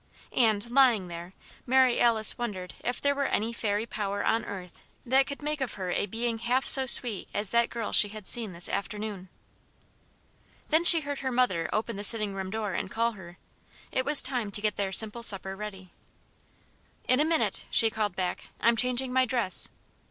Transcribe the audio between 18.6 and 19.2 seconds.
changing